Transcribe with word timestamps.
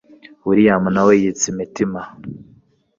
william 0.47 0.83
nawe 0.95 1.13
yitsa 1.21 1.45
imitima 1.53 2.01